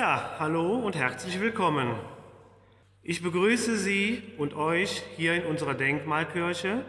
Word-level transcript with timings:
Ja, 0.00 0.36
hallo 0.38 0.76
und 0.76 0.96
herzlich 0.96 1.42
willkommen. 1.42 1.94
Ich 3.02 3.22
begrüße 3.22 3.76
Sie 3.76 4.22
und 4.38 4.54
euch 4.54 5.02
hier 5.18 5.34
in 5.34 5.44
unserer 5.44 5.74
Denkmalkirche 5.74 6.86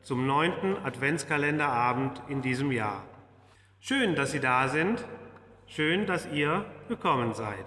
zum 0.00 0.26
neunten 0.26 0.74
Adventskalenderabend 0.82 2.22
in 2.30 2.40
diesem 2.40 2.72
Jahr. 2.72 3.04
Schön, 3.80 4.14
dass 4.14 4.30
Sie 4.30 4.40
da 4.40 4.68
sind. 4.68 5.04
Schön, 5.66 6.06
dass 6.06 6.26
ihr 6.32 6.64
gekommen 6.88 7.34
seid. 7.34 7.66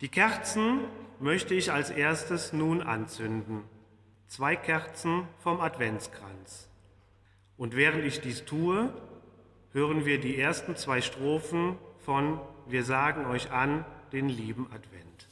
Die 0.00 0.08
Kerzen 0.08 0.80
möchte 1.20 1.54
ich 1.54 1.70
als 1.70 1.90
erstes 1.90 2.52
nun 2.52 2.82
anzünden. 2.82 3.62
Zwei 4.26 4.56
Kerzen 4.56 5.28
vom 5.38 5.60
Adventskranz. 5.60 6.68
Und 7.56 7.76
während 7.76 8.04
ich 8.04 8.20
dies 8.20 8.44
tue, 8.46 8.92
hören 9.72 10.04
wir 10.04 10.18
die 10.18 10.40
ersten 10.40 10.74
zwei 10.74 11.00
Strophen 11.00 11.78
von 12.04 12.40
Wir 12.72 12.84
sagen 12.84 13.26
euch 13.26 13.52
an 13.52 13.84
den 14.12 14.30
lieben 14.30 14.66
Advent. 14.72 15.28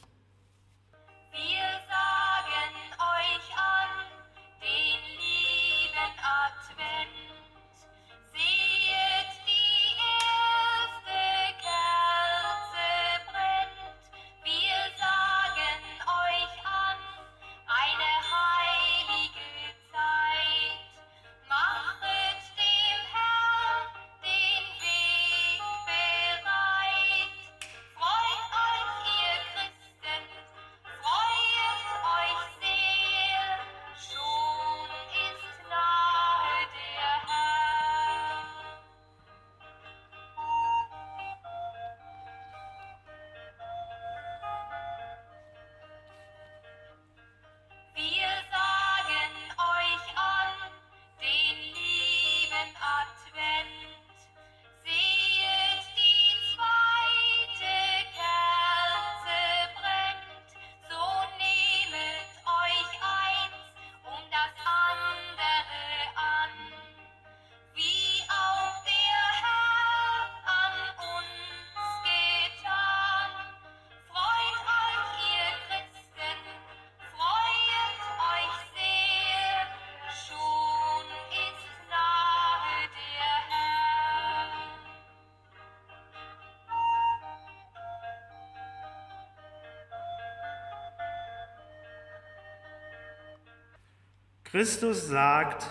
Christus 94.51 95.07
sagt, 95.07 95.65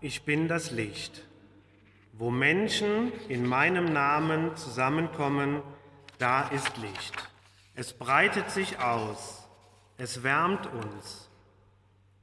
ich 0.00 0.22
bin 0.22 0.46
das 0.46 0.70
Licht. 0.70 1.24
Wo 2.12 2.30
Menschen 2.30 3.10
in 3.28 3.44
meinem 3.44 3.92
Namen 3.92 4.54
zusammenkommen, 4.54 5.62
da 6.18 6.46
ist 6.46 6.76
Licht. 6.76 7.12
Es 7.74 7.92
breitet 7.92 8.52
sich 8.52 8.78
aus, 8.78 9.48
es 9.96 10.22
wärmt 10.22 10.72
uns. 10.72 11.28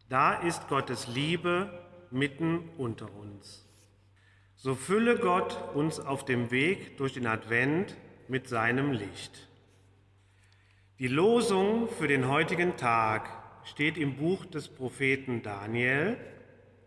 Da 0.08 0.36
ist 0.36 0.70
Gottes 0.70 1.08
Liebe 1.08 1.70
mitten 2.10 2.70
unter 2.78 3.14
uns. 3.14 3.68
So 4.56 4.76
fülle 4.76 5.18
Gott 5.18 5.76
uns 5.76 6.00
auf 6.00 6.24
dem 6.24 6.52
Weg 6.52 6.96
durch 7.00 7.16
den 7.16 7.28
Advent 7.28 7.98
mit 8.30 8.48
seinem 8.48 8.94
Licht. 8.94 9.50
Die 11.00 11.10
Losung 11.10 11.90
für 11.90 12.08
den 12.08 12.30
heutigen 12.30 12.78
Tag 12.78 13.41
steht 13.66 13.98
im 13.98 14.16
Buch 14.16 14.46
des 14.46 14.68
Propheten 14.68 15.42
Daniel, 15.42 16.18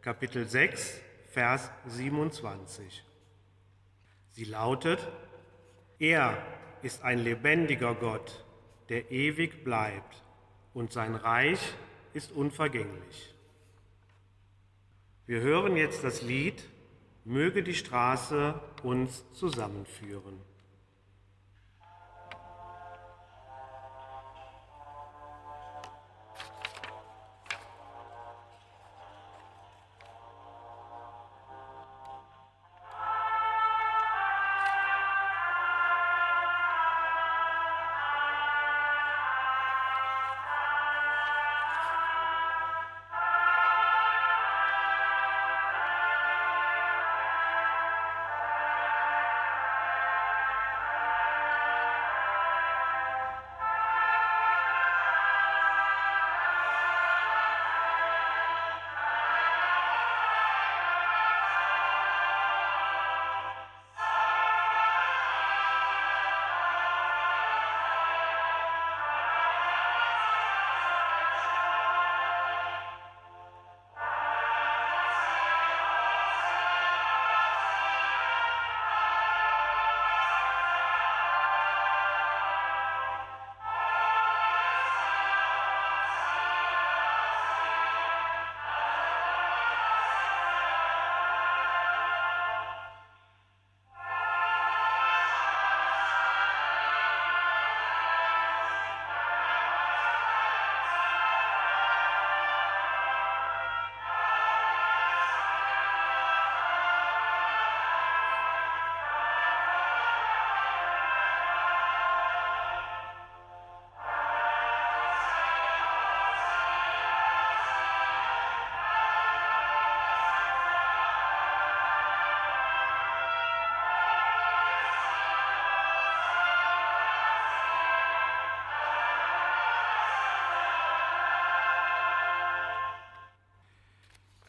Kapitel 0.00 0.48
6, 0.48 1.00
Vers 1.30 1.70
27. 1.86 3.04
Sie 4.32 4.44
lautet, 4.44 4.98
er 5.98 6.36
ist 6.82 7.02
ein 7.02 7.18
lebendiger 7.18 7.94
Gott, 7.94 8.44
der 8.88 9.10
ewig 9.10 9.64
bleibt, 9.64 10.22
und 10.72 10.92
sein 10.92 11.14
Reich 11.14 11.60
ist 12.12 12.32
unvergänglich. 12.32 13.34
Wir 15.26 15.40
hören 15.40 15.76
jetzt 15.76 16.04
das 16.04 16.22
Lied 16.22 16.64
Möge 17.24 17.62
die 17.62 17.74
Straße 17.74 18.60
uns 18.82 19.24
zusammenführen. 19.32 20.38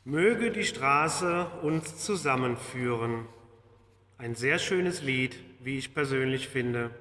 Möge 0.07 0.51
die 0.51 0.65
Straße 0.65 1.47
uns 1.63 1.97
zusammenführen. 1.97 3.25
Ein 4.19 4.35
sehr 4.35 4.59
schönes 4.59 5.01
Lied, 5.01 5.35
wie 5.61 5.79
ich 5.79 5.95
persönlich 5.95 6.47
finde. 6.47 6.91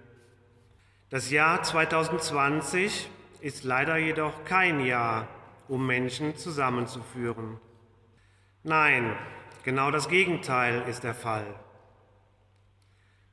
Das 1.11 1.31
Jahr 1.31 1.63
2020 1.63 3.11
ist 3.43 3.63
leider 3.63 3.99
jedoch 3.99 4.47
kein 4.47 4.81
Jahr, 4.81 5.29
um 5.69 5.87
Menschen 5.87 6.35
zusammenzuführen. 6.37 7.61
Nein, 8.63 9.15
genau 9.65 9.91
das 9.91 10.09
Gegenteil 10.09 10.85
ist 10.89 11.05
der 11.05 11.15
Fall. 11.15 11.55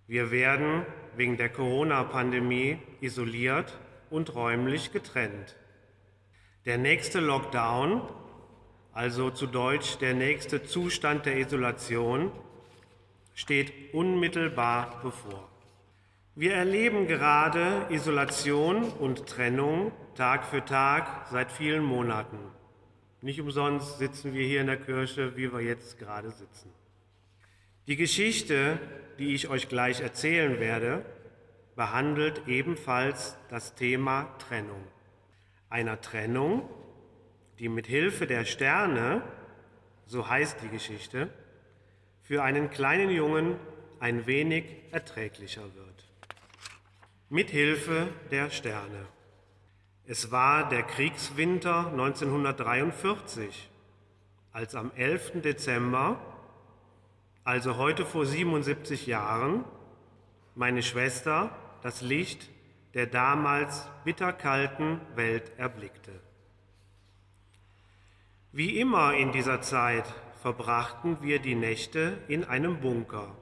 Wir 0.05 0.31
werden 0.31 0.85
wegen 1.15 1.37
der 1.37 1.47
Corona-Pandemie 1.47 2.77
isoliert 2.99 3.79
und 4.09 4.35
räumlich 4.35 4.91
getrennt. 4.91 5.55
Der 6.65 6.77
nächste 6.77 7.21
Lockdown, 7.21 8.01
also 8.93 9.29
zu 9.29 9.47
Deutsch 9.47 9.97
der 9.97 10.13
nächste 10.13 10.63
Zustand 10.63 11.25
der 11.25 11.37
Isolation, 11.37 12.31
steht 13.33 13.93
unmittelbar 13.93 14.99
bevor. 15.01 15.49
Wir 16.35 16.53
erleben 16.53 17.07
gerade 17.07 17.87
Isolation 17.89 18.83
und 18.83 19.27
Trennung 19.27 19.91
Tag 20.15 20.45
für 20.45 20.63
Tag 20.63 21.27
seit 21.31 21.51
vielen 21.51 21.83
Monaten. 21.83 22.37
Nicht 23.21 23.39
umsonst 23.39 23.99
sitzen 23.99 24.33
wir 24.33 24.45
hier 24.45 24.61
in 24.61 24.67
der 24.67 24.77
Kirche, 24.77 25.35
wie 25.37 25.51
wir 25.51 25.61
jetzt 25.61 25.99
gerade 25.99 26.31
sitzen. 26.31 26.71
Die 27.87 27.95
Geschichte, 27.95 28.79
die 29.19 29.33
ich 29.33 29.49
euch 29.49 29.69
gleich 29.69 30.01
erzählen 30.01 30.59
werde, 30.59 31.05
behandelt 31.75 32.43
ebenfalls 32.47 33.37
das 33.49 33.75
Thema 33.75 34.35
Trennung. 34.39 34.83
Einer 35.69 36.01
Trennung, 36.01 36.69
die 37.61 37.69
mit 37.69 37.87
Hilfe 37.87 38.27
der 38.27 38.43
Sterne, 38.43 39.21
so 40.05 40.27
heißt 40.27 40.57
die 40.61 40.67
Geschichte, 40.67 41.29
für 42.21 42.43
einen 42.43 42.69
kleinen 42.69 43.09
Jungen 43.09 43.55
ein 44.01 44.25
wenig 44.25 44.65
erträglicher 44.91 45.63
wird 45.75 45.91
mit 47.31 47.49
Hilfe 47.49 48.09
der 48.29 48.49
Sterne. 48.49 49.05
Es 50.05 50.31
war 50.31 50.67
der 50.67 50.83
Kriegswinter 50.83 51.87
1943, 51.87 53.69
als 54.51 54.75
am 54.75 54.91
11. 54.97 55.41
Dezember, 55.41 56.19
also 57.45 57.77
heute 57.77 58.05
vor 58.05 58.25
77 58.25 59.07
Jahren, 59.07 59.63
meine 60.55 60.83
Schwester 60.83 61.55
das 61.83 62.01
Licht 62.01 62.49
der 62.95 63.05
damals 63.05 63.87
bitterkalten 64.03 64.99
Welt 65.15 65.53
erblickte. 65.57 66.11
Wie 68.53 68.79
immer 68.79 69.13
in 69.13 69.31
dieser 69.31 69.61
Zeit 69.61 70.03
verbrachten 70.41 71.21
wir 71.21 71.39
die 71.39 71.55
Nächte 71.55 72.17
in 72.27 72.43
einem 72.43 72.81
Bunker, 72.81 73.33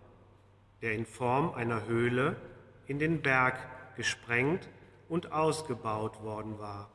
der 0.84 0.94
in 0.94 1.08
Form 1.08 1.52
einer 1.56 1.88
Höhle 1.88 2.36
in 2.86 3.00
den 3.00 3.24
Berg 3.24 3.58
gesprengt 3.96 4.70
und 5.08 5.32
ausgebaut 5.32 6.22
worden 6.22 6.60
war. 6.60 6.92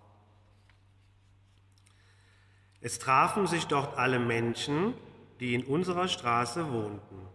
Es 2.81 3.01
trafen 3.01 3.49
sich 3.49 3.67
dort 3.67 3.99
alle 3.99 4.21
Menschen, 4.21 4.95
die 5.41 5.53
in 5.55 5.65
unserer 5.65 6.07
Straße 6.07 6.71
wohnten. 6.71 7.27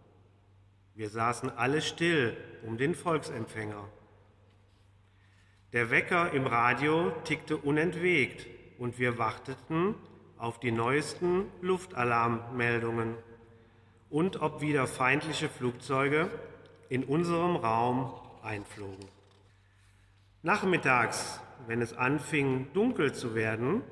Wir 0.94 1.10
saßen 1.10 1.50
alle 1.50 1.82
still 1.82 2.34
um 2.64 2.78
den 2.78 2.94
Volksempfänger. 2.94 3.86
Der 5.74 5.90
Wecker 5.90 6.32
im 6.32 6.46
Radio 6.46 7.10
tickte 7.24 7.58
unentwegt 7.58 8.46
und 8.78 8.98
wir 8.98 9.18
warteten 9.18 9.94
auf 10.40 10.58
die 10.58 10.72
neuesten 10.72 11.44
Luftalarmmeldungen 11.60 13.14
und 14.08 14.40
ob 14.40 14.62
wieder 14.62 14.86
feindliche 14.86 15.48
Flugzeuge 15.48 16.30
in 16.88 17.04
unserem 17.04 17.56
Raum 17.56 18.12
einflogen. 18.42 19.06
Nachmittags, 20.42 21.40
wenn 21.66 21.82
es 21.82 21.92
anfing 21.92 22.68
dunkel 22.72 23.12
zu 23.12 23.34
werden, 23.34 23.82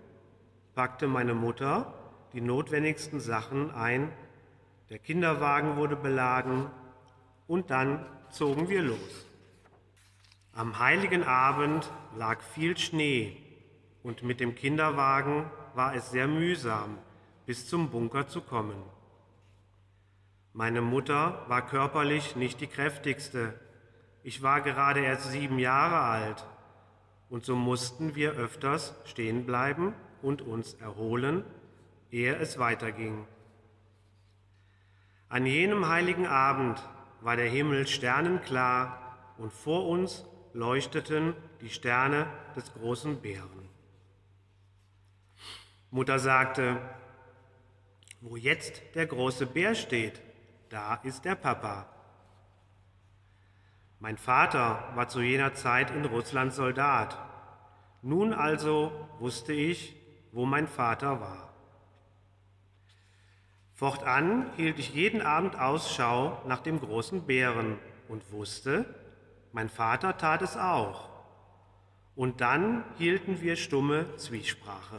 packte 0.74 1.06
meine 1.06 1.34
Mutter 1.34 1.92
die 2.32 2.40
notwendigsten 2.40 3.20
Sachen 3.20 3.70
ein, 3.70 4.10
der 4.88 4.98
Kinderwagen 4.98 5.76
wurde 5.76 5.96
beladen 5.96 6.66
und 7.46 7.70
dann 7.70 8.06
zogen 8.30 8.70
wir 8.70 8.82
los. 8.82 9.26
Am 10.54 10.78
heiligen 10.78 11.24
Abend 11.24 11.90
lag 12.16 12.40
viel 12.40 12.76
Schnee 12.78 13.36
und 14.02 14.22
mit 14.22 14.40
dem 14.40 14.54
Kinderwagen 14.54 15.44
war 15.78 15.94
es 15.94 16.10
sehr 16.10 16.28
mühsam, 16.28 16.98
bis 17.46 17.66
zum 17.66 17.88
Bunker 17.88 18.28
zu 18.28 18.42
kommen. 18.42 18.82
Meine 20.52 20.82
Mutter 20.82 21.46
war 21.48 21.64
körperlich 21.66 22.36
nicht 22.36 22.60
die 22.60 22.66
kräftigste 22.66 23.54
ich 24.22 24.42
war 24.42 24.60
gerade 24.60 25.00
erst 25.00 25.30
sieben 25.30 25.58
Jahre 25.58 26.00
alt 26.00 26.44
und 27.30 27.44
so 27.44 27.56
mussten 27.56 28.14
wir 28.14 28.32
öfters 28.32 28.94
stehen 29.04 29.46
bleiben 29.46 29.94
und 30.20 30.42
uns 30.42 30.74
erholen, 30.74 31.44
ehe 32.10 32.36
es 32.36 32.58
weiterging. 32.58 33.26
An 35.28 35.46
jenem 35.46 35.88
heiligen 35.88 36.26
Abend 36.26 36.82
war 37.20 37.36
der 37.36 37.48
Himmel 37.48 37.86
sternenklar 37.86 39.16
und 39.38 39.52
vor 39.52 39.86
uns 39.86 40.26
leuchteten 40.52 41.34
die 41.60 41.70
Sterne 41.70 42.26
des 42.56 42.72
großen 42.74 43.22
Bären. 43.22 43.67
Mutter 45.90 46.18
sagte, 46.18 46.78
wo 48.20 48.36
jetzt 48.36 48.82
der 48.94 49.06
große 49.06 49.46
Bär 49.46 49.74
steht, 49.74 50.20
da 50.68 50.96
ist 50.96 51.24
der 51.24 51.34
Papa. 51.34 51.86
Mein 53.98 54.18
Vater 54.18 54.92
war 54.94 55.08
zu 55.08 55.20
jener 55.20 55.54
Zeit 55.54 55.90
in 55.90 56.04
Russland 56.04 56.52
Soldat. 56.52 57.18
Nun 58.02 58.32
also 58.32 58.92
wusste 59.18 59.52
ich, 59.52 59.96
wo 60.32 60.44
mein 60.44 60.68
Vater 60.68 61.20
war. 61.20 61.52
Fortan 63.72 64.50
hielt 64.56 64.78
ich 64.78 64.94
jeden 64.94 65.22
Abend 65.22 65.58
Ausschau 65.58 66.42
nach 66.46 66.60
dem 66.60 66.80
großen 66.80 67.26
Bären 67.26 67.78
und 68.08 68.30
wusste, 68.30 68.84
mein 69.52 69.68
Vater 69.68 70.18
tat 70.18 70.42
es 70.42 70.56
auch. 70.56 71.08
Und 72.14 72.40
dann 72.40 72.84
hielten 72.98 73.40
wir 73.40 73.56
stumme 73.56 74.16
Zwiesprache. 74.16 74.98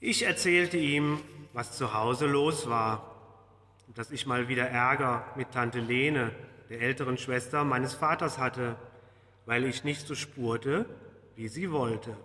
Ich 0.00 0.22
erzählte 0.24 0.76
ihm, 0.76 1.20
was 1.52 1.76
zu 1.76 1.94
Hause 1.94 2.26
los 2.26 2.68
war 2.68 3.10
dass 3.94 4.10
ich 4.10 4.26
mal 4.26 4.48
wieder 4.48 4.68
Ärger 4.68 5.24
mit 5.36 5.50
Tante 5.52 5.80
Lene, 5.80 6.32
der 6.68 6.80
älteren 6.80 7.18
Schwester 7.18 7.64
meines 7.64 7.94
Vaters, 7.94 8.38
hatte, 8.38 8.76
weil 9.46 9.64
ich 9.64 9.84
nicht 9.84 10.06
so 10.06 10.14
spurte, 10.14 10.86
wie 11.34 11.48
sie 11.48 11.72
wollte. 11.72 12.16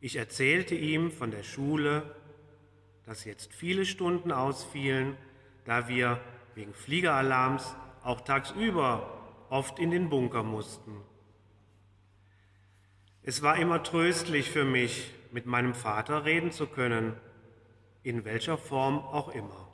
Ich 0.00 0.16
erzählte 0.16 0.74
ihm 0.74 1.10
von 1.10 1.30
der 1.30 1.42
Schule, 1.42 2.14
dass 3.04 3.24
jetzt 3.24 3.52
viele 3.52 3.84
Stunden 3.84 4.30
ausfielen, 4.30 5.16
da 5.64 5.88
wir 5.88 6.20
wegen 6.54 6.72
Fliegeralarms 6.72 7.74
auch 8.02 8.20
tagsüber 8.20 9.18
oft 9.50 9.78
in 9.78 9.90
den 9.90 10.08
Bunker 10.08 10.42
mussten. 10.42 10.96
Es 13.22 13.42
war 13.42 13.56
immer 13.56 13.82
tröstlich 13.82 14.48
für 14.48 14.64
mich, 14.64 15.12
mit 15.32 15.46
meinem 15.46 15.74
Vater 15.74 16.24
reden 16.24 16.52
zu 16.52 16.66
können, 16.66 17.16
in 18.02 18.24
welcher 18.24 18.58
Form 18.58 18.98
auch 18.98 19.28
immer. 19.30 19.68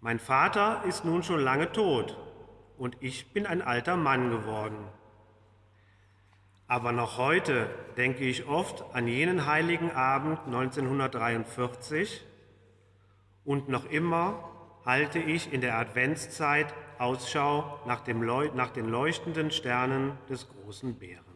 Mein 0.00 0.18
Vater 0.18 0.84
ist 0.86 1.04
nun 1.04 1.22
schon 1.22 1.40
lange 1.40 1.72
tot 1.72 2.16
und 2.78 2.96
ich 3.00 3.32
bin 3.32 3.46
ein 3.46 3.62
alter 3.62 3.96
Mann 3.96 4.30
geworden. 4.30 4.88
Aber 6.68 6.92
noch 6.92 7.16
heute 7.18 7.68
denke 7.96 8.24
ich 8.24 8.46
oft 8.46 8.84
an 8.94 9.06
jenen 9.06 9.46
heiligen 9.46 9.90
Abend 9.90 10.38
1943 10.46 12.24
und 13.44 13.68
noch 13.68 13.88
immer 13.90 14.50
halte 14.84 15.18
ich 15.18 15.52
in 15.52 15.60
der 15.60 15.78
Adventszeit 15.78 16.74
Ausschau 16.98 17.80
nach, 17.86 18.06
nach 18.54 18.70
den 18.70 18.88
leuchtenden 18.88 19.50
Sternen 19.50 20.18
des 20.28 20.48
großen 20.48 20.98
Bären. 20.98 21.35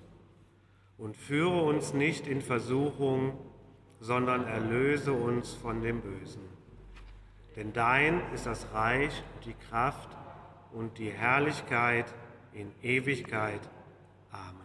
Und 1.01 1.17
führe 1.17 1.63
uns 1.63 1.95
nicht 1.95 2.27
in 2.27 2.41
Versuchung, 2.41 3.33
sondern 3.99 4.45
erlöse 4.45 5.13
uns 5.13 5.51
von 5.51 5.81
dem 5.81 6.01
Bösen. 6.01 6.43
Denn 7.55 7.73
dein 7.73 8.21
ist 8.35 8.45
das 8.45 8.71
Reich, 8.71 9.23
die 9.43 9.55
Kraft 9.55 10.15
und 10.71 10.99
die 10.99 11.09
Herrlichkeit 11.09 12.05
in 12.53 12.71
Ewigkeit. 12.83 13.61
Amen. 14.31 14.61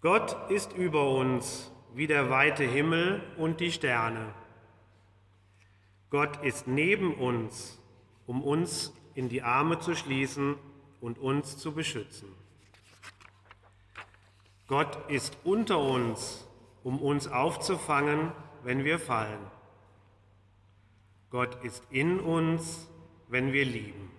Gott 0.00 0.50
ist 0.50 0.72
über 0.72 1.14
uns 1.14 1.70
wie 1.94 2.08
der 2.08 2.28
weite 2.28 2.64
Himmel 2.64 3.22
und 3.36 3.60
die 3.60 3.70
Sterne. 3.70 4.34
Gott 6.10 6.42
ist 6.42 6.66
neben 6.66 7.14
uns, 7.14 7.80
um 8.26 8.42
uns 8.42 8.92
in 9.14 9.28
die 9.28 9.42
Arme 9.42 9.78
zu 9.78 9.94
schließen 9.94 10.56
und 11.00 11.20
uns 11.20 11.56
zu 11.56 11.72
beschützen. 11.72 12.39
Gott 14.70 15.10
ist 15.10 15.36
unter 15.42 15.80
uns, 15.80 16.46
um 16.84 17.00
uns 17.00 17.26
aufzufangen, 17.26 18.30
wenn 18.62 18.84
wir 18.84 19.00
fallen. 19.00 19.40
Gott 21.28 21.64
ist 21.64 21.82
in 21.90 22.20
uns, 22.20 22.88
wenn 23.26 23.52
wir 23.52 23.64
lieben. 23.64 24.12